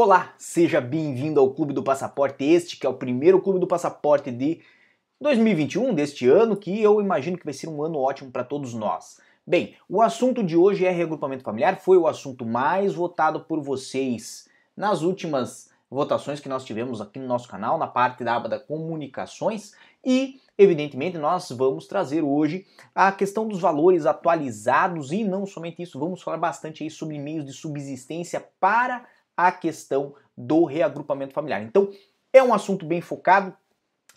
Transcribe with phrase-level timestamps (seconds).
[0.00, 4.30] Olá, seja bem-vindo ao Clube do Passaporte, este que é o primeiro Clube do Passaporte
[4.30, 4.60] de
[5.20, 9.18] 2021, deste ano, que eu imagino que vai ser um ano ótimo para todos nós.
[9.44, 14.48] Bem, o assunto de hoje é reagrupamento familiar, foi o assunto mais votado por vocês
[14.76, 18.60] nas últimas votações que nós tivemos aqui no nosso canal, na parte da aba da
[18.60, 19.72] comunicações,
[20.04, 25.98] e evidentemente nós vamos trazer hoje a questão dos valores atualizados e não somente isso,
[25.98, 29.04] vamos falar bastante aí sobre meios de subsistência para
[29.38, 31.62] a questão do reagrupamento familiar.
[31.62, 31.92] Então,
[32.32, 33.56] é um assunto bem focado.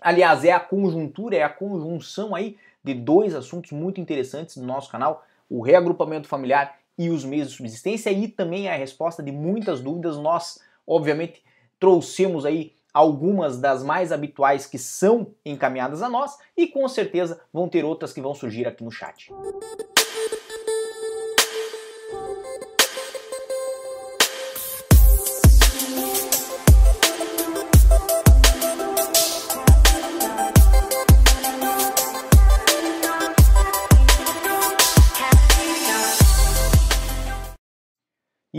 [0.01, 4.89] Aliás, é a conjuntura, é a conjunção aí de dois assuntos muito interessantes no nosso
[4.89, 9.79] canal: o reagrupamento familiar e os meios de subsistência, e também a resposta de muitas
[9.79, 10.17] dúvidas.
[10.17, 11.43] Nós, obviamente,
[11.79, 17.69] trouxemos aí algumas das mais habituais que são encaminhadas a nós e com certeza vão
[17.69, 19.31] ter outras que vão surgir aqui no chat.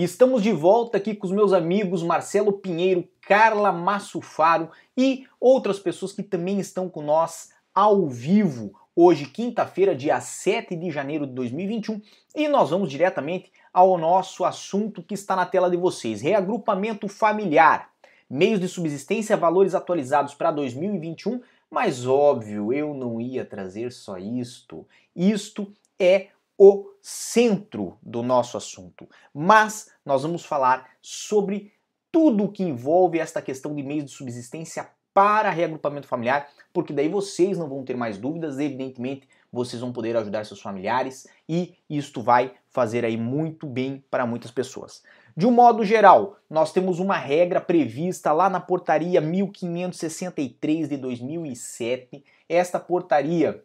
[0.02, 6.12] Estamos de volta aqui com os meus amigos Marcelo Pinheiro, Carla Massufaro e outras pessoas
[6.12, 8.74] que também estão com nós ao vivo.
[8.96, 12.02] Hoje, quinta-feira, dia 7 de janeiro de 2021,
[12.34, 17.88] e nós vamos diretamente ao nosso assunto que está na tela de vocês: reagrupamento familiar,
[18.28, 21.40] meios de subsistência, valores atualizados para 2021.
[21.70, 24.84] Mas óbvio, eu não ia trazer só isto.
[25.14, 29.08] Isto é o centro do nosso assunto.
[29.34, 31.72] Mas nós vamos falar sobre
[32.10, 37.08] tudo o que envolve esta questão de meios de subsistência para reagrupamento familiar, porque daí
[37.08, 42.22] vocês não vão ter mais dúvidas, evidentemente vocês vão poder ajudar seus familiares e isto
[42.22, 45.02] vai fazer aí muito bem para muitas pessoas.
[45.36, 52.24] De um modo geral, nós temos uma regra prevista lá na portaria 1563 de 2007.
[52.48, 53.62] Esta portaria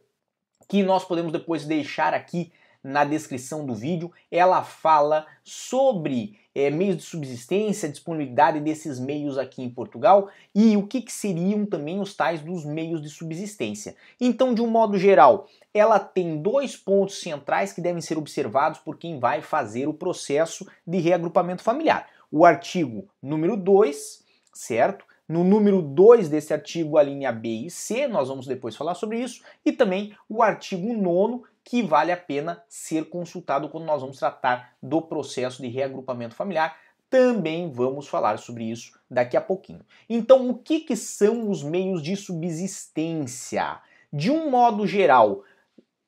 [0.67, 2.51] que nós podemos depois deixar aqui
[2.87, 9.61] na descrição do vídeo, ela fala sobre é, meios de subsistência, disponibilidade desses meios aqui
[9.61, 13.93] em Portugal e o que, que seriam também os tais dos meios de subsistência.
[14.21, 18.97] Então, de um modo geral, ela tem dois pontos centrais que devem ser observados por
[18.97, 22.07] quem vai fazer o processo de reagrupamento familiar.
[22.31, 24.23] O artigo número 2,
[24.53, 25.05] certo?
[25.27, 29.19] No número 2 desse artigo, a linha B e C, nós vamos depois falar sobre
[29.19, 34.17] isso, e também o artigo 9, que vale a pena ser consultado quando nós vamos
[34.17, 36.77] tratar do processo de reagrupamento familiar.
[37.09, 39.81] Também vamos falar sobre isso daqui a pouquinho.
[40.09, 43.81] Então, o que, que são os meios de subsistência?
[44.13, 45.43] De um modo geral,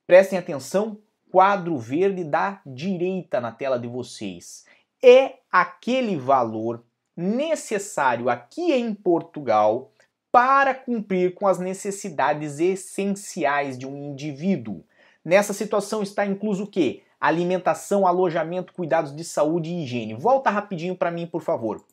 [0.08, 0.98] prestem atenção,
[1.30, 4.64] quadro verde da direita na tela de vocês.
[5.04, 6.86] É aquele valor
[7.18, 9.92] necessário aqui em Portugal
[10.32, 14.86] para cumprir com as necessidades essenciais de um indivíduo.
[15.30, 17.04] Nessa situação está incluso o quê?
[17.22, 20.16] Alimentação, alojamento, cuidados de saúde e higiene.
[20.16, 21.86] Volta rapidinho para mim, por favor.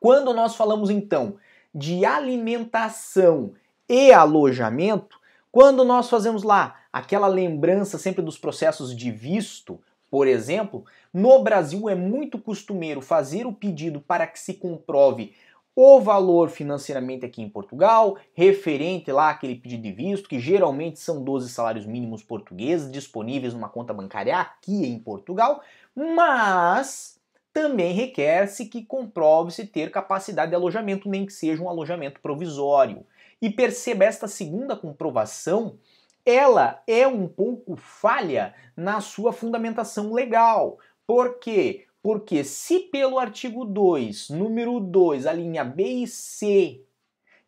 [0.00, 1.36] Quando nós falamos então
[1.72, 3.52] de alimentação
[3.88, 5.16] e alojamento,
[5.52, 10.84] quando nós fazemos lá aquela lembrança sempre dos processos de visto, por exemplo,
[11.14, 15.36] no Brasil é muito costumeiro fazer o pedido para que se comprove
[15.78, 21.22] o valor financeiramente aqui em Portugal, referente lá àquele pedido de visto, que geralmente são
[21.22, 25.62] 12 salários mínimos portugueses disponíveis numa conta bancária aqui em Portugal,
[25.94, 27.20] mas
[27.52, 33.06] também requer-se que comprove-se ter capacidade de alojamento, nem que seja um alojamento provisório.
[33.40, 35.78] E perceba esta segunda comprovação,
[36.24, 40.78] ela é um pouco falha na sua fundamentação legal.
[41.06, 41.85] Por quê?
[42.06, 46.84] Porque se pelo artigo 2, número 2, a linha B e C,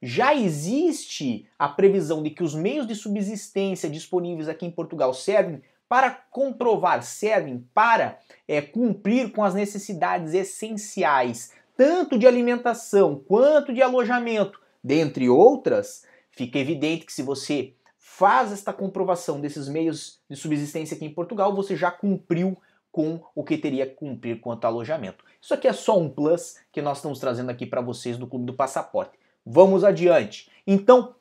[0.03, 5.63] já existe a previsão de que os meios de subsistência disponíveis aqui em Portugal servem
[5.89, 8.19] para comprovar, servem para
[8.49, 16.59] é, cumprir com as necessidades essenciais, tanto de alimentação quanto de alojamento, dentre outras, fica
[16.59, 21.77] evidente que se você faz esta comprovação desses meios de subsistência aqui em Portugal, você
[21.77, 22.59] já cumpriu
[22.99, 25.25] com o que teria que cumprir quanto ao alojamento.
[25.41, 28.45] Isso aqui é só um plus que nós estamos trazendo aqui para vocês do Clube
[28.45, 29.17] do Passaporte.
[29.47, 30.51] Vamos adiante.
[30.67, 31.15] Então,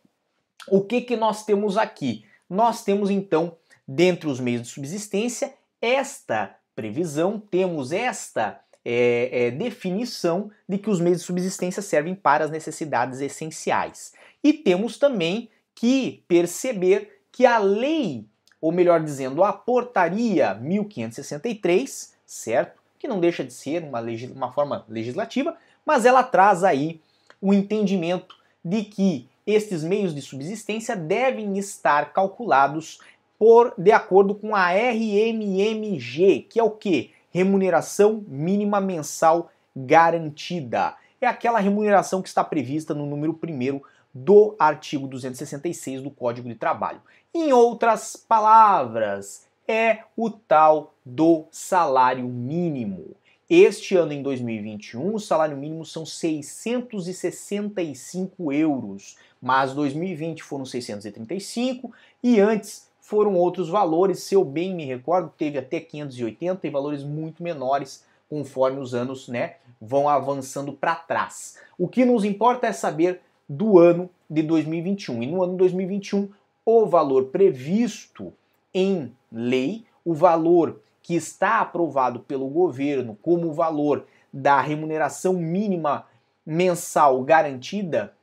[0.69, 2.25] o que, que nós temos aqui?
[2.49, 3.55] Nós temos então,
[3.87, 10.99] dentre os meios de subsistência, esta previsão, temos esta é, é, definição de que os
[10.99, 14.13] meios de subsistência servem para as necessidades essenciais.
[14.43, 18.25] E temos também que perceber que a lei
[18.59, 22.81] ou melhor dizendo, a Portaria 1563, certo?
[22.99, 24.01] Que não deixa de ser uma,
[24.35, 25.55] uma forma legislativa,
[25.85, 26.99] mas ela traz aí
[27.41, 32.99] o entendimento de que estes meios de subsistência devem estar calculados
[33.39, 37.11] por de acordo com a RMMG, que é o que?
[37.31, 40.95] Remuneração mínima mensal garantida.
[41.21, 43.81] É aquela remuneração que está prevista no número 1
[44.23, 47.01] do artigo 266 do Código de Trabalho.
[47.33, 53.15] Em outras palavras, é o tal do salário mínimo.
[53.49, 61.93] Este ano, em 2021, o salário mínimo são 665 euros, mas 2020 foram 635
[62.23, 64.23] e antes foram outros valores.
[64.23, 69.29] Se eu bem me recordo, teve até 580 e valores muito menores conforme os anos
[69.29, 71.57] né, vão avançando para trás.
[71.77, 75.23] O que nos importa é saber do ano de 2021.
[75.23, 76.29] E no ano de 2021,
[76.65, 78.33] o valor previsto
[78.73, 86.05] em lei, o valor que está aprovado pelo governo como valor da remuneração mínima
[86.45, 88.13] mensal garantida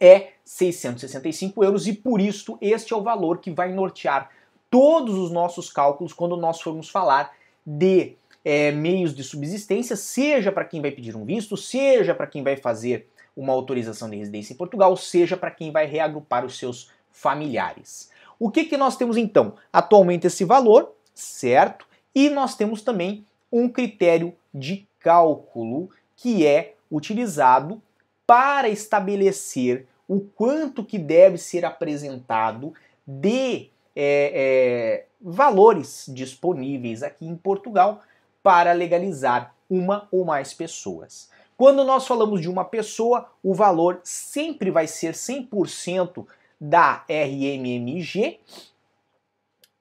[0.00, 4.30] é 665 euros e por isso este é o valor que vai nortear
[4.70, 7.32] todos os nossos cálculos quando nós formos falar
[7.64, 12.42] de é, meios de subsistência, seja para quem vai pedir um visto, seja para quem
[12.42, 16.90] vai fazer uma autorização de residência em Portugal, seja para quem vai reagrupar os seus
[17.10, 18.10] familiares.
[18.38, 19.54] O que, que nós temos então?
[19.72, 21.86] Atualmente esse valor, certo?
[22.14, 27.82] E nós temos também um critério de cálculo que é utilizado
[28.26, 32.72] para estabelecer o quanto que deve ser apresentado
[33.06, 38.02] de é, é, valores disponíveis aqui em Portugal
[38.42, 41.30] para legalizar uma ou mais pessoas.
[41.56, 46.26] Quando nós falamos de uma pessoa, o valor sempre vai ser 100%
[46.60, 48.40] da RMMG,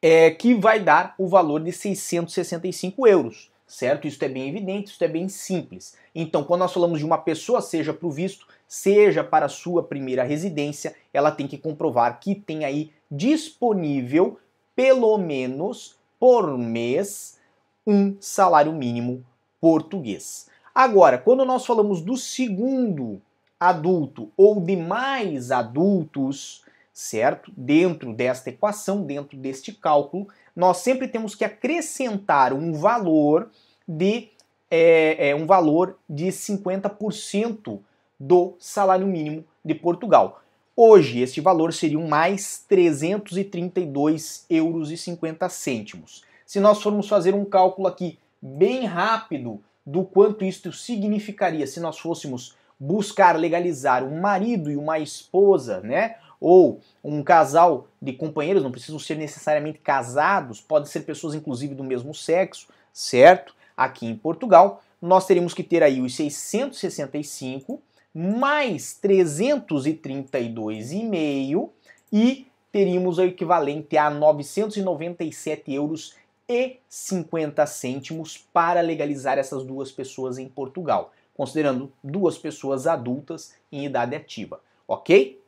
[0.02, 4.06] é, que vai dar o valor de 665 euros, certo?
[4.06, 5.96] Isso é bem evidente, isso é bem simples.
[6.14, 9.82] Então, quando nós falamos de uma pessoa, seja para o visto, seja para a sua
[9.82, 14.38] primeira residência, ela tem que comprovar que tem aí disponível,
[14.76, 17.40] pelo menos por mês,
[17.88, 19.26] um salário mínimo
[19.62, 20.48] português.
[20.74, 23.22] Agora, quando nós falamos do segundo
[23.60, 27.52] adulto ou de mais adultos, certo?
[27.56, 33.50] Dentro desta equação, dentro deste cálculo, nós sempre temos que acrescentar um valor
[33.88, 34.30] de
[34.70, 37.80] é, é, um valor de 50%
[38.20, 40.42] do salário mínimo de Portugal.
[40.76, 46.24] Hoje, este valor seria mais 332 euros 50 cêntimos.
[46.48, 52.00] Se nós formos fazer um cálculo aqui bem rápido do quanto isto significaria se nós
[52.00, 56.16] fôssemos buscar legalizar um marido e uma esposa, né?
[56.44, 61.86] ou um casal de companheiros, não precisam ser necessariamente casados, podem ser pessoas inclusive do
[61.86, 63.56] mesmo sexo, certo?
[63.78, 67.82] Aqui em Portugal, nós teríamos que ter aí os 665
[68.14, 71.70] mais 332,5
[72.12, 76.14] e teríamos o equivalente a 997 euros
[76.48, 83.86] e 50 cêntimos para legalizar essas duas pessoas em Portugal, considerando duas pessoas adultas em
[83.86, 85.42] idade ativa, ok?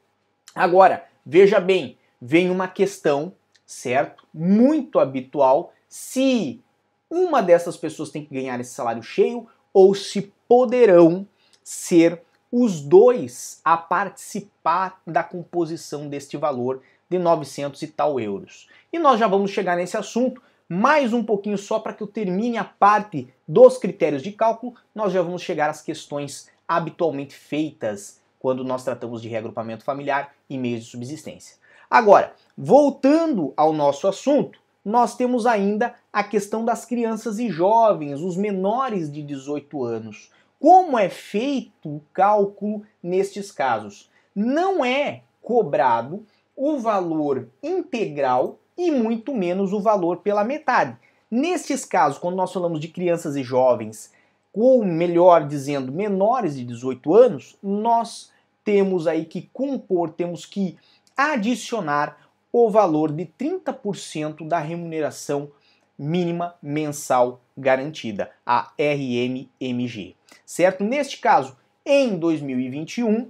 [0.53, 3.33] Agora, veja bem, vem uma questão,
[3.65, 4.25] certo?
[4.33, 6.61] Muito habitual se
[7.09, 11.27] uma dessas pessoas tem que ganhar esse salário cheio ou se poderão
[11.63, 12.21] ser
[12.51, 18.69] os dois a participar da composição deste valor de 900 e tal euros.
[18.93, 22.57] E nós já vamos chegar nesse assunto mais um pouquinho só para que eu termine
[22.57, 28.63] a parte dos critérios de cálculo, nós já vamos chegar às questões habitualmente feitas quando
[28.63, 31.57] nós tratamos de reagrupamento familiar e meios de subsistência.
[31.89, 38.37] Agora, voltando ao nosso assunto, nós temos ainda a questão das crianças e jovens, os
[38.37, 40.31] menores de 18 anos.
[40.59, 44.09] Como é feito o cálculo nestes casos?
[44.35, 50.97] Não é cobrado o valor integral e muito menos o valor pela metade.
[51.29, 54.11] Nestes casos, quando nós falamos de crianças e jovens,
[54.53, 58.31] ou melhor dizendo, menores de 18 anos, nós
[58.63, 60.77] temos aí que compor, temos que
[61.15, 62.17] adicionar
[62.51, 65.51] o valor de 30% da remuneração
[65.97, 70.15] mínima mensal garantida, a RMMG.
[70.45, 70.83] Certo?
[70.83, 73.29] Neste caso, em 2021,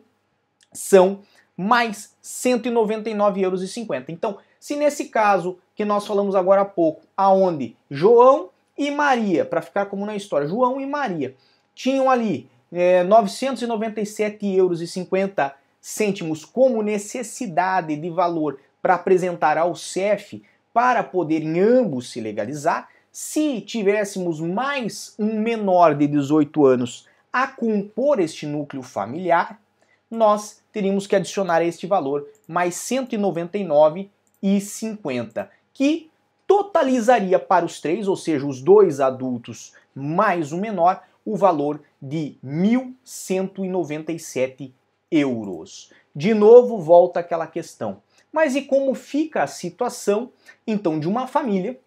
[0.72, 1.22] são
[1.58, 4.10] mais R$ 199,50 euros.
[4.10, 9.62] Então, se nesse caso que nós falamos agora há pouco, aonde João e Maria, para
[9.62, 11.36] ficar como na história, João e Maria
[11.76, 19.76] tinham ali é, 997 euros e 50 cêntimos como necessidade de valor para apresentar ao
[19.76, 20.42] CEF
[20.74, 22.90] para poderem ambos se legalizar.
[23.12, 29.62] Se tivéssemos mais um menor de 18 anos a compor este núcleo familiar,
[30.10, 32.74] nós teríamos que adicionar este valor mais
[34.44, 36.12] 199,50, que
[36.48, 42.38] totalizaria para os três, ou seja, os dois adultos mais o menor, o valor de
[42.46, 44.72] 1.197
[45.10, 45.92] euros.
[46.16, 48.02] De novo, volta aquela questão.
[48.32, 50.32] Mas e como fica a situação,
[50.68, 51.80] então, de uma família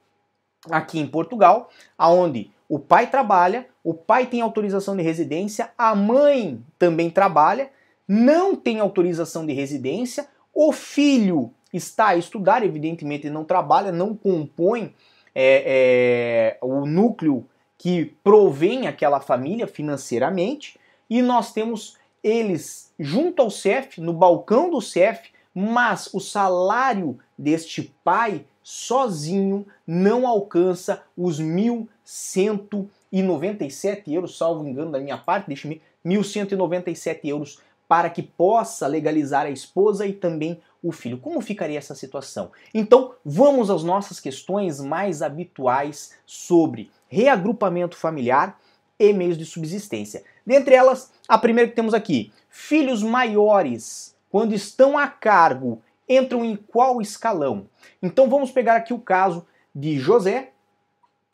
[0.71, 6.62] aqui em Portugal, aonde o pai trabalha, o pai tem autorização de residência, a mãe
[6.78, 7.71] também trabalha,
[8.07, 14.94] não tem autorização de residência, o filho está a estudar, evidentemente não trabalha, não compõe
[15.34, 17.46] é, é, o núcleo
[17.76, 24.80] que provém aquela família financeiramente, e nós temos eles junto ao CEF, no balcão do
[24.80, 35.00] CEF, mas o salário deste pai sozinho não alcança os 1.197 euros, salvo engano da
[35.00, 41.18] minha parte, deixe-me, 1.197 euros para que possa legalizar a esposa e também o filho.
[41.18, 42.52] Como ficaria essa situação?
[42.73, 48.61] Então, vamos às nossas questões mais habituais sobre reagrupamento familiar
[48.99, 50.23] e meios de subsistência.
[50.47, 56.57] Dentre elas, a primeira que temos aqui: filhos maiores, quando estão a cargo, entram em
[56.57, 57.66] qual escalão?
[58.02, 60.50] Então vamos pegar aqui o caso de José.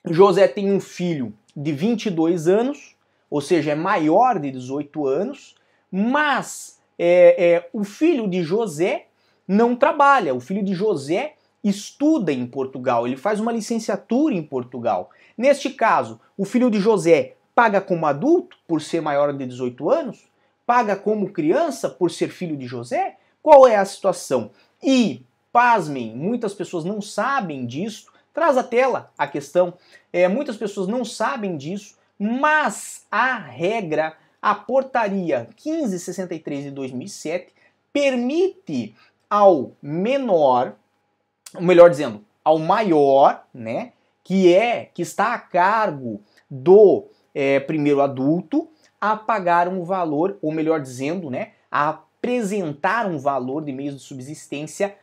[0.05, 2.95] José tem um filho de 22 anos,
[3.31, 5.57] ou seja, é maior de 18 anos,
[5.97, 9.07] mas é, é, o filho de José
[9.47, 10.35] não trabalha.
[10.35, 15.11] O filho de José estuda em Portugal, ele faz uma licenciatura em Portugal.
[15.39, 20.25] Neste caso, o filho de José paga como adulto por ser maior de 18 anos?
[20.67, 23.17] Paga como criança por ser filho de José?
[23.41, 24.51] Qual é a situação?
[24.83, 28.11] E, pasmem, muitas pessoas não sabem disso.
[28.33, 29.75] Traz a tela a questão.
[30.13, 37.47] É, muitas pessoas não sabem disso, mas a regra a portaria 1563 de 2007
[37.91, 38.95] permite
[39.31, 40.75] ao menor,
[41.59, 46.21] melhor dizendo, ao maior, né, que é que está a cargo
[46.51, 48.69] do é, primeiro adulto,
[49.01, 54.03] a pagar um valor, ou melhor dizendo, né, a apresentar um valor de meios de
[54.03, 54.95] subsistência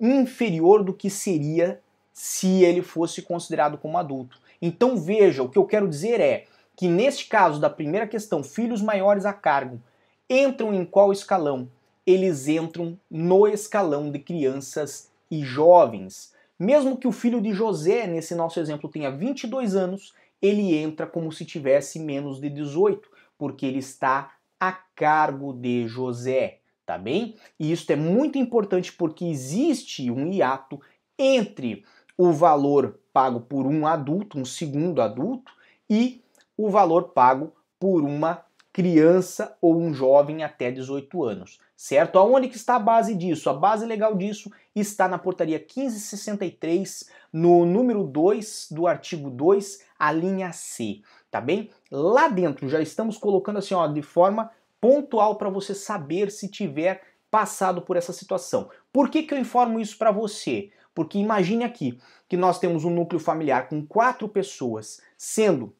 [0.00, 1.78] inferior do que seria
[2.10, 4.40] se ele fosse considerado como adulto.
[4.62, 6.46] Então veja, o que eu quero dizer é
[6.78, 9.82] que neste caso da primeira questão, filhos maiores a cargo,
[10.30, 11.68] entram em qual escalão?
[12.06, 16.32] Eles entram no escalão de crianças e jovens.
[16.56, 21.32] Mesmo que o filho de José, nesse nosso exemplo, tenha 22 anos, ele entra como
[21.32, 27.34] se tivesse menos de 18, porque ele está a cargo de José, tá bem?
[27.58, 30.80] E isso é muito importante porque existe um hiato
[31.18, 31.84] entre
[32.16, 35.50] o valor pago por um adulto, um segundo adulto,
[35.90, 36.22] e
[36.58, 42.18] o valor pago por uma criança ou um jovem até 18 anos, certo?
[42.18, 43.48] Aonde que está a base disso?
[43.48, 50.12] A base legal disso está na portaria 1563, no número 2 do artigo 2, a
[50.12, 51.00] linha C,
[51.30, 51.70] tá bem?
[51.90, 54.50] Lá dentro já estamos colocando assim, ó, de forma
[54.80, 58.70] pontual para você saber se tiver passado por essa situação.
[58.92, 60.70] Por que, que eu informo isso para você?
[60.94, 61.98] Porque imagine aqui
[62.28, 65.74] que nós temos um núcleo familiar com quatro pessoas, sendo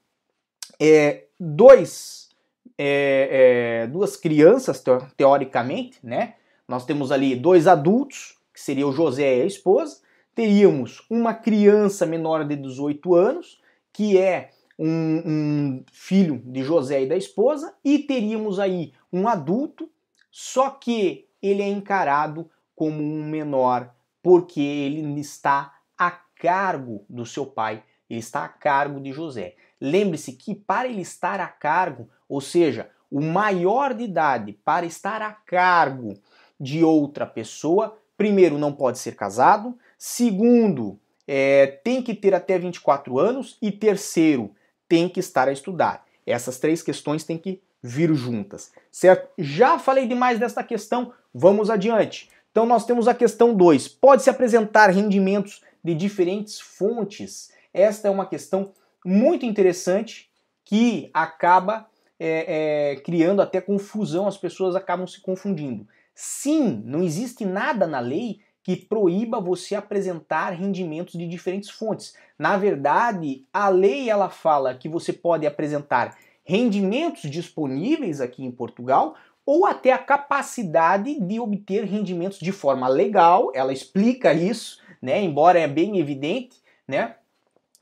[0.81, 2.29] é, dois,
[2.77, 4.83] é, é, duas crianças,
[5.17, 6.35] teoricamente, né?
[6.67, 10.01] Nós temos ali dois adultos, que seria o José e a esposa,
[10.35, 13.61] teríamos uma criança menor de 18 anos,
[13.93, 19.91] que é um, um, filho de José e da esposa, e teríamos aí um adulto,
[20.31, 27.45] só que ele é encarado como um menor, porque ele está a cargo do seu
[27.45, 29.57] pai, ele está a cargo de José.
[29.81, 35.23] Lembre-se que para ele estar a cargo, ou seja, o maior de idade para estar
[35.23, 36.15] a cargo
[36.61, 43.19] de outra pessoa, primeiro, não pode ser casado, segundo, é, tem que ter até 24
[43.19, 44.55] anos e terceiro,
[44.89, 46.05] tem que estar a estudar.
[46.27, 49.29] Essas três questões têm que vir juntas, certo?
[49.39, 52.29] Já falei demais desta questão, vamos adiante.
[52.51, 53.89] Então nós temos a questão 2.
[53.89, 57.53] Pode-se apresentar rendimentos de diferentes fontes?
[57.73, 58.73] Esta é uma questão
[59.09, 60.29] muito interessante
[60.65, 61.89] que acaba
[62.21, 65.89] é, é, criando até confusão, as pessoas acabam se confundindo.
[66.15, 72.15] Sim, não existe nada na lei que proíba você apresentar rendimentos de diferentes fontes.
[72.39, 79.15] Na verdade, a lei ela fala que você pode apresentar rendimentos disponíveis aqui em Portugal
[79.47, 83.51] ou até a capacidade de obter rendimentos de forma legal.
[83.55, 85.23] Ela explica isso, né?
[85.23, 87.15] Embora é bem evidente, né?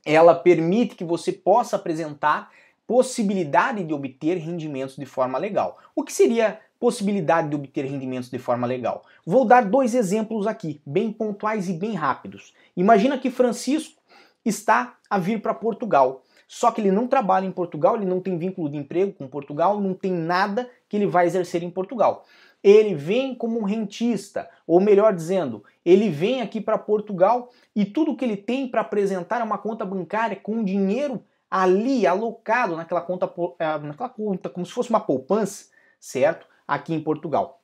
[0.07, 2.49] Ela permite que você possa apresentar
[2.87, 5.77] possibilidade de obter rendimentos de forma legal.
[5.93, 9.03] O que seria possibilidade de obter rendimentos de forma legal?
[9.25, 12.53] Vou dar dois exemplos aqui, bem pontuais e bem rápidos.
[12.77, 13.99] Imagina que Francisco
[14.45, 16.23] está a vir para Portugal.
[16.47, 19.81] Só que ele não trabalha em Portugal, ele não tem vínculo de emprego com Portugal,
[19.81, 22.23] não tem nada que ele vai exercer em Portugal.
[22.63, 28.15] Ele vem como um rentista, ou melhor dizendo, ele vem aqui para Portugal e tudo
[28.15, 33.31] que ele tem para apresentar é uma conta bancária com dinheiro ali alocado naquela conta,
[33.59, 35.67] eh, naquela conta, como se fosse uma poupança,
[35.99, 36.45] certo?
[36.67, 37.61] Aqui em Portugal.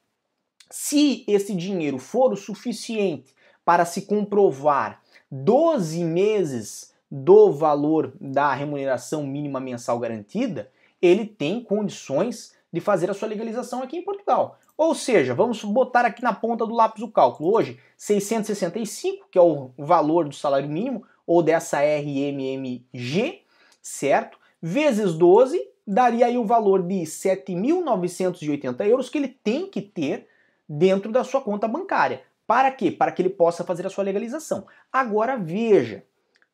[0.69, 3.35] Se esse dinheiro for o suficiente
[3.65, 10.71] para se comprovar 12 meses do valor da remuneração mínima mensal garantida,
[11.01, 14.57] ele tem condições de fazer a sua legalização aqui em Portugal.
[14.77, 17.53] Ou seja, vamos botar aqui na ponta do lápis o cálculo.
[17.53, 23.41] Hoje, 665, que é o valor do salário mínimo, ou dessa RMMG,
[23.81, 24.37] certo?
[24.61, 30.27] Vezes 12 daria aí o valor de 7.980 euros que ele tem que ter
[30.67, 32.21] dentro da sua conta bancária.
[32.47, 32.91] Para quê?
[32.91, 34.65] Para que ele possa fazer a sua legalização.
[34.91, 36.03] Agora veja,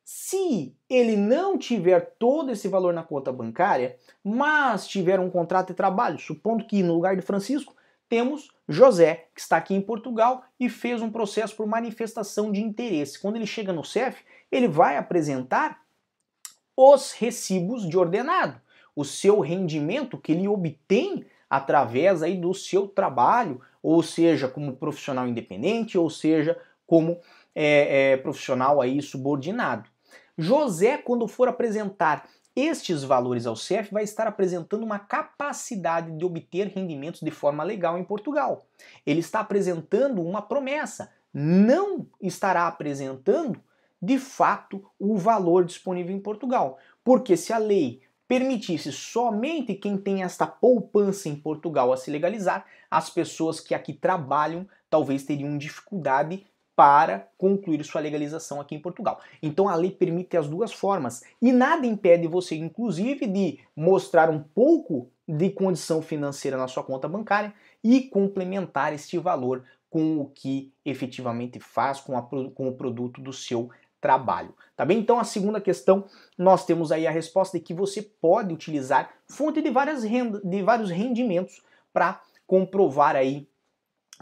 [0.03, 5.75] se ele não tiver todo esse valor na conta bancária, mas tiver um contrato de
[5.75, 7.75] trabalho, supondo que no lugar de Francisco
[8.09, 13.19] temos José, que está aqui em Portugal e fez um processo por manifestação de interesse.
[13.19, 15.79] Quando ele chega no CEF, ele vai apresentar
[16.75, 18.59] os recibos de ordenado,
[18.95, 25.27] o seu rendimento que ele obtém através aí do seu trabalho, ou seja, como profissional
[25.27, 27.19] independente, ou seja, como
[27.55, 29.89] é, é, profissional aí subordinado.
[30.37, 36.67] José, quando for apresentar estes valores ao CEF, vai estar apresentando uma capacidade de obter
[36.67, 38.65] rendimentos de forma legal em Portugal.
[39.05, 43.61] Ele está apresentando uma promessa, não estará apresentando
[44.01, 46.77] de fato o valor disponível em Portugal.
[47.03, 52.65] Porque se a lei permitisse somente quem tem esta poupança em Portugal a se legalizar,
[52.89, 56.45] as pessoas que aqui trabalham talvez teriam dificuldade
[56.79, 59.19] para concluir sua legalização aqui em Portugal.
[59.43, 64.41] Então a lei permite as duas formas e nada impede você, inclusive, de mostrar um
[64.41, 70.71] pouco de condição financeira na sua conta bancária e complementar este valor com o que
[70.85, 74.55] efetivamente faz com, a, com o produto do seu trabalho.
[74.73, 74.99] Tá bem?
[74.99, 76.05] Então a segunda questão,
[76.37, 80.63] nós temos aí a resposta de que você pode utilizar fonte de, várias renda, de
[80.63, 81.61] vários rendimentos
[81.91, 83.49] para comprovar aí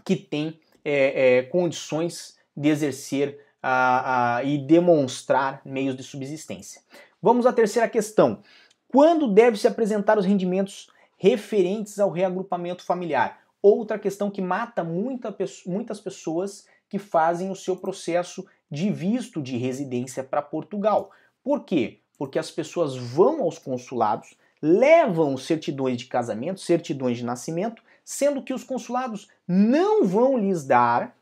[0.04, 6.82] que tem é, é, condições de exercer a, a, e demonstrar meios de subsistência.
[7.22, 8.42] Vamos à terceira questão.
[8.88, 13.42] Quando deve se apresentar os rendimentos referentes ao reagrupamento familiar?
[13.62, 19.58] Outra questão que mata muita, muitas pessoas que fazem o seu processo de visto de
[19.58, 21.12] residência para Portugal.
[21.44, 22.00] Por quê?
[22.18, 28.54] Porque as pessoas vão aos consulados, levam certidões de casamento, certidões de nascimento, sendo que
[28.54, 31.17] os consulados não vão lhes dar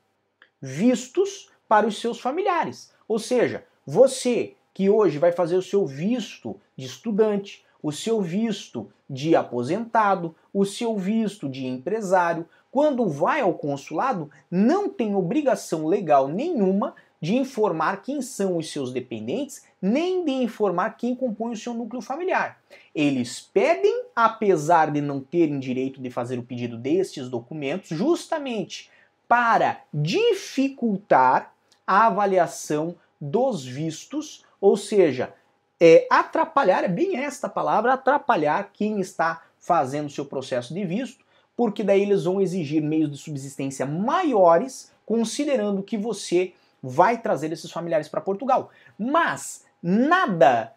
[0.66, 2.92] vistos para os seus familiares.
[3.08, 8.92] Ou seja, você que hoje vai fazer o seu visto de estudante, o seu visto
[9.08, 16.28] de aposentado, o seu visto de empresário, quando vai ao consulado, não tem obrigação legal
[16.28, 21.74] nenhuma de informar quem são os seus dependentes, nem de informar quem compõe o seu
[21.74, 22.60] núcleo familiar.
[22.94, 28.90] Eles pedem, apesar de não terem direito de fazer o pedido destes documentos, justamente
[29.28, 31.54] para dificultar
[31.86, 35.34] a avaliação dos vistos, ou seja,
[35.80, 41.24] é, atrapalhar, é bem esta palavra, atrapalhar quem está fazendo seu processo de visto,
[41.56, 47.72] porque daí eles vão exigir meios de subsistência maiores, considerando que você vai trazer esses
[47.72, 48.70] familiares para Portugal.
[48.98, 50.74] Mas nada,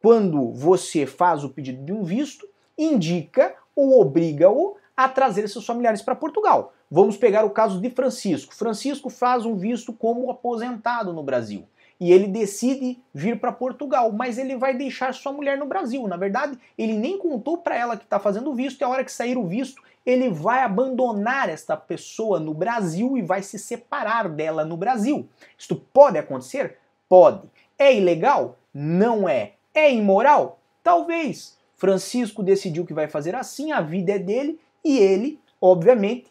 [0.00, 6.02] quando você faz o pedido de um visto, indica ou obriga-o a trazer esses familiares
[6.02, 6.72] para Portugal.
[6.90, 8.54] Vamos pegar o caso de Francisco.
[8.54, 11.66] Francisco faz um visto como aposentado no Brasil
[12.00, 16.06] e ele decide vir para Portugal, mas ele vai deixar sua mulher no Brasil.
[16.06, 19.04] Na verdade, ele nem contou para ela que está fazendo o visto e a hora
[19.04, 24.28] que sair o visto, ele vai abandonar esta pessoa no Brasil e vai se separar
[24.28, 25.28] dela no Brasil.
[25.58, 26.78] Isto pode acontecer?
[27.08, 27.42] Pode.
[27.78, 28.56] É ilegal?
[28.72, 29.54] Não é.
[29.74, 30.60] É imoral?
[30.82, 31.58] Talvez.
[31.76, 36.26] Francisco decidiu que vai fazer assim, a vida é dele e ele, obviamente,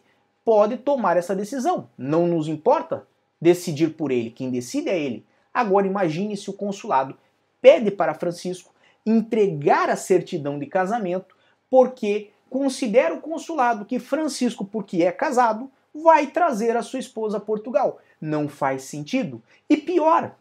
[0.48, 1.90] pode tomar essa decisão.
[1.98, 3.06] Não nos importa
[3.38, 5.26] decidir por ele, quem decide é ele.
[5.52, 7.14] Agora imagine se o consulado
[7.60, 8.72] pede para Francisco
[9.04, 11.36] entregar a certidão de casamento
[11.68, 17.40] porque considera o consulado que Francisco, porque é casado, vai trazer a sua esposa a
[17.40, 17.98] Portugal.
[18.18, 19.42] Não faz sentido.
[19.68, 20.34] E pior,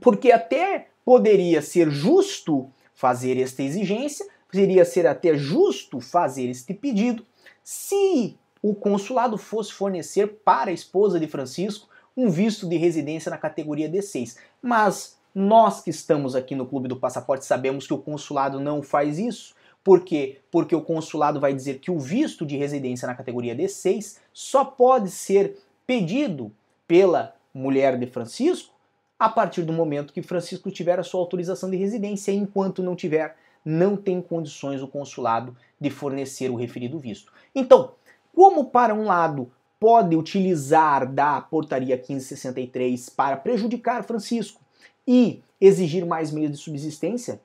[0.00, 7.22] porque até poderia ser justo fazer esta exigência, poderia ser até justo fazer este pedido
[7.62, 13.38] se o consulado fosse fornecer para a esposa de Francisco um visto de residência na
[13.38, 14.36] categoria D6.
[14.60, 19.20] Mas nós que estamos aqui no Clube do Passaporte sabemos que o consulado não faz
[19.20, 19.54] isso.
[19.84, 20.40] Por quê?
[20.50, 25.12] Porque o consulado vai dizer que o visto de residência na categoria D6 só pode
[25.12, 26.50] ser pedido
[26.88, 28.74] pela mulher de Francisco
[29.16, 32.32] a partir do momento que Francisco tiver a sua autorização de residência.
[32.32, 37.32] Enquanto não tiver, não tem condições o consulado de fornecer o referido visto.
[37.54, 37.92] Então,
[38.36, 44.60] como para um lado pode utilizar da portaria 1563 para prejudicar Francisco
[45.08, 47.40] e exigir mais meios de subsistência,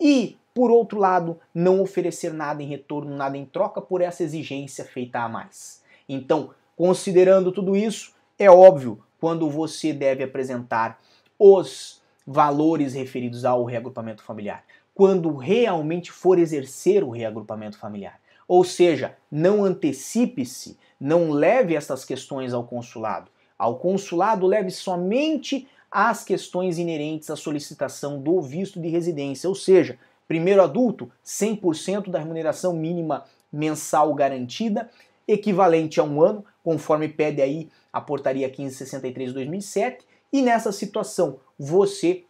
[0.00, 4.84] e por outro lado, não oferecer nada em retorno, nada em troca por essa exigência
[4.84, 5.82] feita a mais.
[6.08, 11.00] Então, considerando tudo isso, é óbvio quando você deve apresentar
[11.36, 14.62] os valores referidos ao reagrupamento familiar,
[14.94, 18.20] quando realmente for exercer o reagrupamento familiar.
[18.48, 23.30] Ou seja, não antecipe-se, não leve essas questões ao consulado.
[23.58, 29.98] Ao consulado, leve somente as questões inerentes à solicitação do visto de residência, ou seja,
[30.26, 34.90] primeiro adulto, 100% da remuneração mínima mensal garantida,
[35.26, 41.40] equivalente a um ano, conforme pede aí a portaria 1563 de 2007, e nessa situação
[41.58, 42.24] você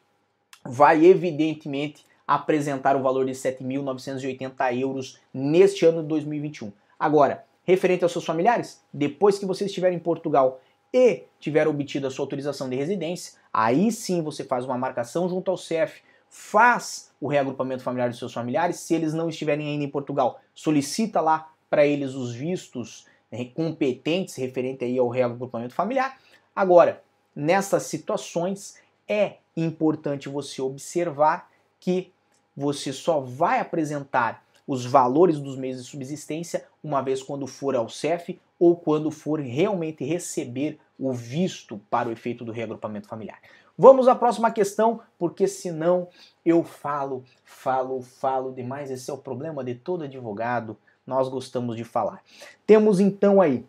[0.65, 6.71] vai evidentemente apresentar o valor de 7.980 euros neste ano de 2021.
[7.01, 10.61] Agora, referente aos seus familiares, depois que você estiver em Portugal
[10.93, 15.51] e tiver obtido a sua autorização de residência, aí sim você faz uma marcação junto
[15.51, 18.77] ao CEF, faz o reagrupamento familiar dos seus familiares.
[18.77, 24.35] Se eles não estiverem ainda em Portugal, solicita lá para eles os vistos né, competentes
[24.37, 26.19] referente aí ao reagrupamento familiar.
[26.55, 27.03] Agora,
[27.35, 28.77] nessas situações
[29.09, 32.13] é importante você observar que
[32.59, 37.89] você só vai apresentar os valores dos meios de subsistência uma vez quando for ao
[37.89, 43.39] CEF ou quando for realmente receber o visto para o efeito do reagrupamento familiar.
[43.79, 46.09] Vamos à próxima questão, porque senão
[46.45, 48.91] eu falo, falo, falo demais.
[48.91, 50.77] Esse é o problema de todo advogado.
[51.07, 52.21] Nós gostamos de falar.
[52.67, 53.65] Temos então aí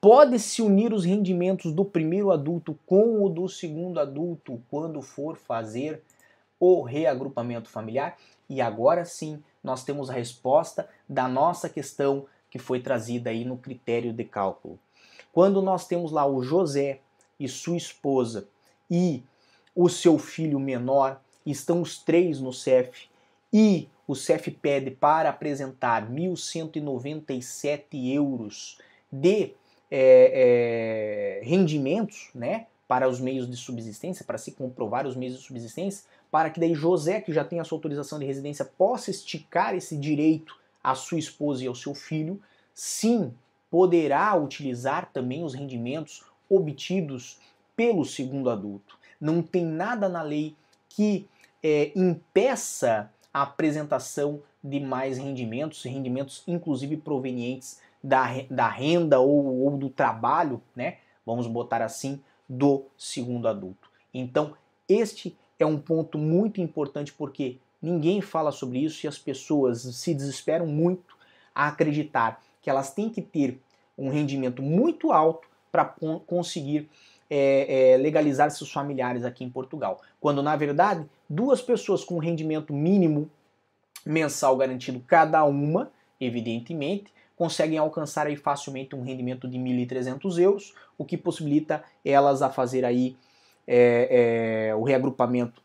[0.00, 6.02] Pode-se unir os rendimentos do primeiro adulto com o do segundo adulto quando for fazer
[6.58, 8.16] o reagrupamento familiar?
[8.48, 13.58] E agora sim, nós temos a resposta da nossa questão que foi trazida aí no
[13.58, 14.78] critério de cálculo.
[15.32, 17.00] Quando nós temos lá o José
[17.38, 18.48] e sua esposa
[18.90, 19.22] e
[19.74, 23.08] o seu filho menor, estão os três no CEF
[23.52, 28.78] e o CEF pede para apresentar 1.197 euros
[29.10, 29.52] de
[29.90, 35.42] é, é, rendimentos, né, para os meios de subsistência, para se comprovar os meios de
[35.42, 39.74] subsistência, para que daí José, que já tem a sua autorização de residência, possa esticar
[39.74, 42.40] esse direito à sua esposa e ao seu filho,
[42.74, 43.32] sim,
[43.70, 47.38] poderá utilizar também os rendimentos obtidos
[47.74, 48.98] pelo segundo adulto.
[49.20, 50.54] Não tem nada na lei
[50.88, 51.28] que
[51.62, 59.76] é, impeça a apresentação de mais rendimentos, rendimentos inclusive provenientes da, da renda ou, ou
[59.76, 60.98] do trabalho, né?
[61.24, 63.90] Vamos botar assim, do segundo adulto.
[64.14, 64.54] Então,
[64.88, 70.14] este é um ponto muito importante porque ninguém fala sobre isso e as pessoas se
[70.14, 71.16] desesperam muito
[71.54, 73.60] a acreditar que elas têm que ter
[73.96, 75.84] um rendimento muito alto para
[76.26, 76.88] conseguir
[77.28, 80.00] é, é, legalizar seus familiares aqui em Portugal.
[80.20, 83.30] Quando, na verdade, duas pessoas com um rendimento mínimo
[84.04, 85.90] mensal garantido cada uma,
[86.20, 92.48] evidentemente, conseguem alcançar aí facilmente um rendimento de 1.300 euros, o que possibilita elas a
[92.48, 93.16] fazer aí
[93.66, 95.62] é, é, o reagrupamento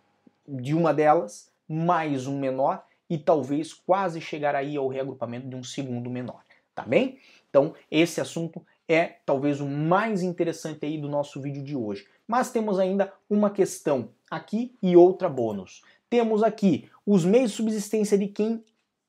[0.47, 5.63] de uma delas, mais um menor, e talvez quase chegar aí ao reagrupamento de um
[5.63, 6.41] segundo menor,
[6.73, 7.19] tá bem?
[7.49, 12.07] Então, esse assunto é talvez o mais interessante aí do nosso vídeo de hoje.
[12.27, 15.81] Mas temos ainda uma questão aqui e outra bônus.
[16.09, 18.63] Temos aqui os meios de subsistência de quem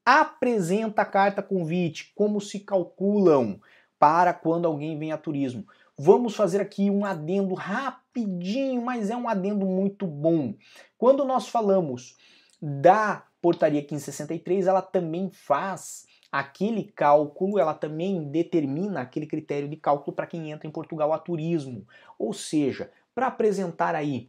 [0.04, 3.60] apresenta a carta convite, como se calculam
[3.98, 5.64] para quando alguém vem a turismo.
[6.04, 10.52] Vamos fazer aqui um adendo rapidinho, mas é um adendo muito bom.
[10.98, 12.16] Quando nós falamos
[12.60, 20.12] da portaria 1563, ela também faz aquele cálculo, ela também determina aquele critério de cálculo
[20.12, 21.86] para quem entra em Portugal a turismo.
[22.18, 24.28] Ou seja, para apresentar aí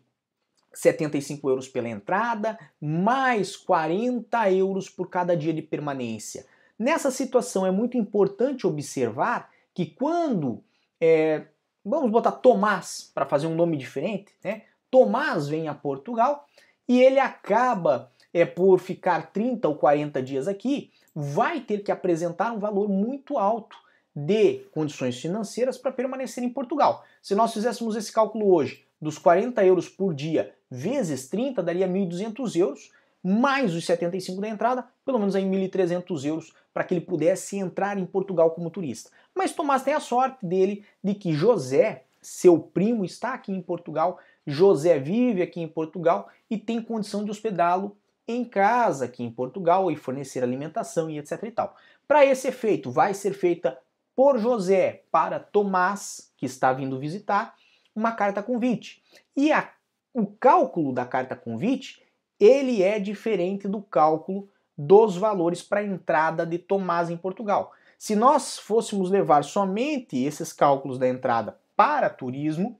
[0.75, 6.45] 75 euros pela entrada, mais 40 euros por cada dia de permanência.
[6.77, 10.63] Nessa situação é muito importante observar que quando,
[11.01, 11.47] é,
[11.83, 14.63] vamos botar Tomás para fazer um nome diferente, né?
[14.89, 16.47] Tomás vem a Portugal
[16.87, 22.51] e ele acaba é por ficar 30 ou 40 dias aqui, vai ter que apresentar
[22.51, 23.77] um valor muito alto
[24.15, 27.03] de condições financeiras para permanecer em Portugal.
[27.21, 32.55] Se nós fizéssemos esse cálculo hoje, dos 40 euros por dia vezes 30, daria 1.200
[32.55, 32.91] euros,
[33.23, 37.97] mais os 75 da entrada, pelo menos aí 1.300 euros, para que ele pudesse entrar
[37.97, 39.11] em Portugal como turista.
[39.35, 44.19] Mas Tomás tem a sorte dele de que José, seu primo, está aqui em Portugal,
[44.45, 49.91] José vive aqui em Portugal e tem condição de hospedá-lo em casa aqui em Portugal
[49.91, 51.75] e fornecer alimentação e etc e tal.
[52.07, 53.77] Para esse efeito, vai ser feita
[54.15, 57.55] por José para Tomás, que está vindo visitar,
[57.95, 59.01] uma carta convite.
[59.35, 59.69] E a,
[60.13, 62.01] o cálculo da carta convite,
[62.39, 67.71] ele é diferente do cálculo dos valores para entrada de Tomás em Portugal.
[68.03, 72.77] Se nós fôssemos levar somente esses cálculos da entrada para turismo,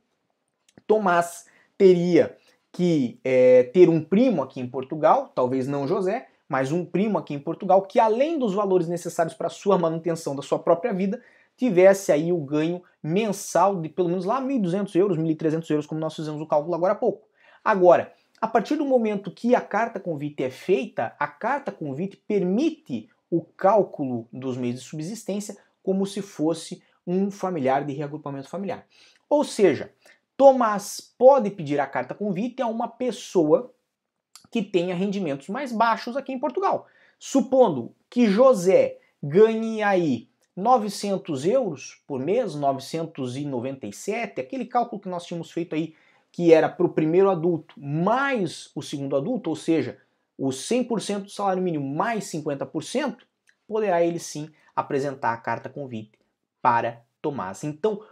[0.85, 1.45] Tomás
[1.77, 2.35] teria
[2.73, 7.33] que é, ter um primo aqui em Portugal, talvez não José, mas um primo aqui
[7.33, 11.21] em Portugal, que além dos valores necessários para a sua manutenção da sua própria vida,
[11.55, 16.13] tivesse aí o ganho mensal de pelo menos lá 1.200 euros, 1.300 euros, como nós
[16.13, 17.29] fizemos o cálculo agora há pouco.
[17.63, 23.07] Agora, a partir do momento que a carta convite é feita, a carta convite permite
[23.33, 28.85] o cálculo dos meios de subsistência como se fosse um familiar de reagrupamento familiar.
[29.27, 29.91] Ou seja,
[30.37, 33.73] Tomás pode pedir a carta convite a uma pessoa
[34.51, 36.85] que tenha rendimentos mais baixos aqui em Portugal.
[37.17, 45.49] Supondo que José ganhe aí 900 euros por mês, 997, aquele cálculo que nós tínhamos
[45.49, 45.95] feito aí,
[46.31, 49.97] que era para o primeiro adulto mais o segundo adulto, ou seja,
[50.37, 53.17] o 100% do salário mínimo mais 50%,
[53.67, 56.17] poderá ele sim apresentar a carta convite
[56.61, 57.63] para Tomás.
[57.63, 58.03] Então,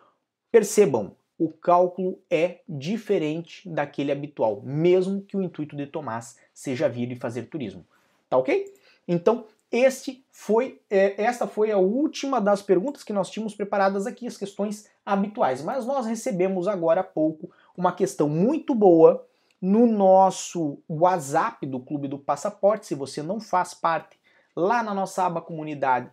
[0.52, 7.12] percebam, o cálculo é diferente daquele habitual, mesmo que o intuito de Tomás seja vir
[7.12, 7.86] e fazer turismo.
[8.30, 8.74] Tá ok?
[9.08, 14.28] Então, este foi, é, esta foi a última das perguntas que nós tínhamos preparadas aqui,
[14.28, 15.64] as questões habituais.
[15.64, 19.26] Mas nós recebemos agora há pouco uma questão muito boa
[19.62, 22.88] no nosso WhatsApp do Clube do Passaporte.
[22.88, 24.20] Se você não faz parte,
[24.56, 26.12] lá na nossa aba comunidade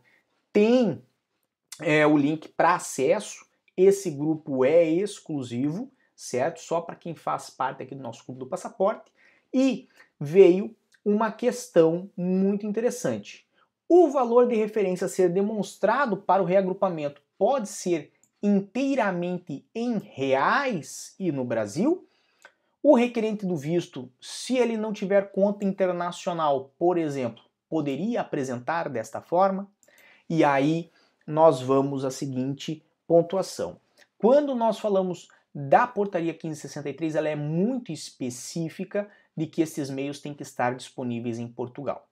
[0.52, 1.02] tem
[1.80, 6.58] é, o link para acesso esse grupo é exclusivo, certo?
[6.58, 9.08] Só para quem faz parte aqui do nosso clube do passaporte.
[9.54, 13.46] E veio uma questão muito interessante.
[13.88, 18.11] O valor de referência a ser demonstrado para o reagrupamento pode ser
[18.42, 22.08] inteiramente em reais e no Brasil?
[22.82, 29.20] O requerente do visto, se ele não tiver conta internacional, por exemplo, poderia apresentar desta
[29.20, 29.68] forma?
[30.30, 30.90] E aí
[31.26, 33.80] nós vamos à seguinte pontuação.
[34.16, 40.34] Quando nós falamos da portaria 1563, ela é muito específica de que esses meios têm
[40.34, 42.06] que estar disponíveis em Portugal.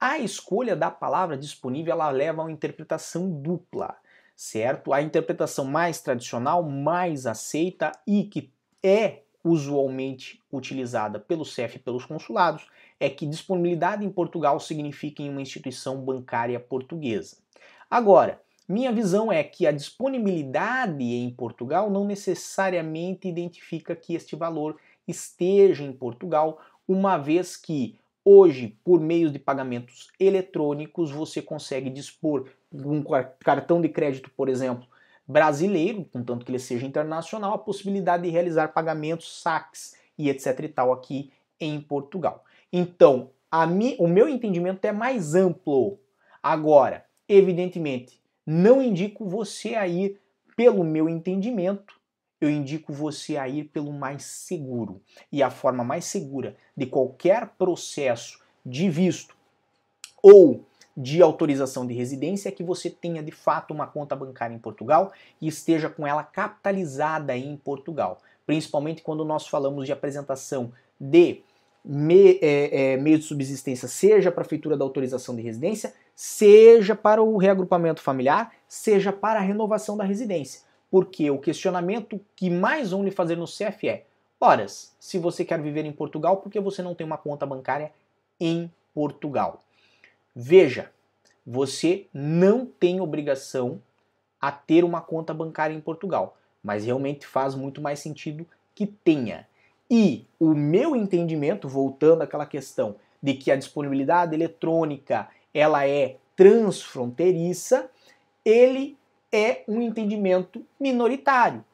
[0.00, 3.96] A escolha da palavra disponível ela leva a uma interpretação dupla,
[4.34, 4.92] certo?
[4.92, 8.52] A interpretação mais tradicional, mais aceita e que
[8.82, 12.66] é usualmente utilizada pelo CEF e pelos consulados
[12.98, 17.36] é que disponibilidade em Portugal significa em uma instituição bancária portuguesa.
[17.88, 24.76] Agora, minha visão é que a disponibilidade em Portugal não necessariamente identifica que este valor
[25.06, 32.48] esteja em Portugal, uma vez que hoje, por meio de pagamentos eletrônicos, você consegue dispor
[32.72, 33.04] um
[33.38, 34.88] cartão de crédito, por exemplo,
[35.26, 40.68] brasileiro, contanto que ele seja internacional, a possibilidade de realizar pagamentos, saques e etc e
[40.68, 42.44] tal aqui em Portugal.
[42.72, 43.30] Então,
[43.68, 45.98] mi, o meu entendimento é mais amplo.
[46.42, 50.20] Agora, evidentemente, não indico você a ir
[50.56, 51.94] pelo meu entendimento,
[52.40, 55.02] eu indico você a ir pelo mais seguro.
[55.32, 59.36] E a forma mais segura de qualquer processo de visto
[60.22, 64.58] ou de autorização de residência é que você tenha de fato uma conta bancária em
[64.58, 68.18] Portugal e esteja com ela capitalizada em Portugal.
[68.46, 71.42] Principalmente quando nós falamos de apresentação de
[71.84, 76.96] me, é, é, meio de subsistência, seja para a feitura da autorização de residência, seja
[76.96, 80.62] para o reagrupamento familiar, seja para a renovação da residência.
[80.90, 84.04] Porque o questionamento que mais vão lhe fazer no CF é:
[84.40, 87.92] horas, se você quer viver em Portugal, por que você não tem uma conta bancária
[88.40, 89.62] em Portugal?
[90.38, 90.90] Veja,
[91.46, 93.80] você não tem obrigação
[94.38, 99.48] a ter uma conta bancária em Portugal, mas realmente faz muito mais sentido que tenha.
[99.90, 107.88] E o meu entendimento, voltando àquela questão de que a disponibilidade eletrônica ela é transfronteiriça,
[108.44, 108.94] ele
[109.32, 111.64] é um entendimento minoritário.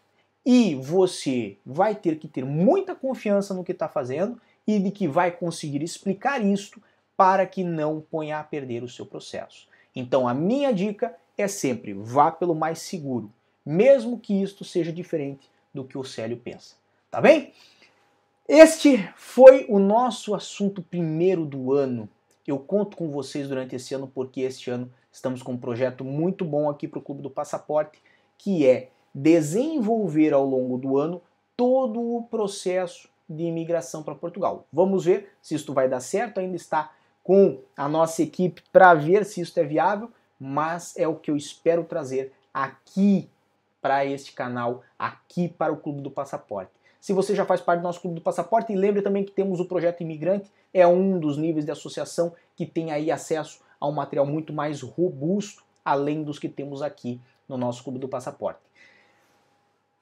[0.46, 5.08] E você vai ter que ter muita confiança no que está fazendo e de que
[5.08, 6.80] vai conseguir explicar isto
[7.22, 9.68] para que não ponha a perder o seu processo.
[9.94, 13.30] Então a minha dica é sempre vá pelo mais seguro,
[13.64, 16.74] mesmo que isto seja diferente do que o Célio pensa.
[17.12, 17.52] Tá bem?
[18.48, 22.08] Este foi o nosso assunto primeiro do ano.
[22.44, 26.44] Eu conto com vocês durante esse ano porque este ano estamos com um projeto muito
[26.44, 28.00] bom aqui para o Clube do Passaporte,
[28.36, 31.22] que é desenvolver ao longo do ano
[31.56, 34.66] todo o processo de imigração para Portugal.
[34.72, 36.90] Vamos ver se isto vai dar certo, ainda está
[37.22, 41.36] com a nossa equipe para ver se isso é viável, mas é o que eu
[41.36, 43.30] espero trazer aqui
[43.80, 46.72] para este canal, aqui para o Clube do Passaporte.
[47.00, 49.64] Se você já faz parte do nosso Clube do Passaporte, lembre também que temos o
[49.64, 54.24] Projeto Imigrante, é um dos níveis de associação que tem aí acesso a um material
[54.24, 58.60] muito mais robusto, além dos que temos aqui no nosso Clube do Passaporte.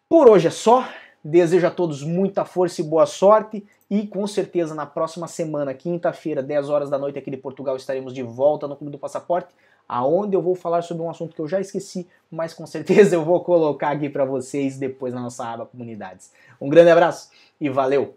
[0.09, 0.87] Por hoje é só.
[1.23, 3.67] Desejo a todos muita força e boa sorte.
[3.91, 8.15] E com certeza na próxima semana, quinta-feira, 10 horas da noite aqui de Portugal, estaremos
[8.15, 9.53] de volta no Clube do Passaporte,
[9.89, 13.25] aonde eu vou falar sobre um assunto que eu já esqueci, mas com certeza eu
[13.25, 16.33] vou colocar aqui para vocês depois na nossa aba comunidades.
[16.61, 17.31] Um grande abraço
[17.61, 18.17] e valeu!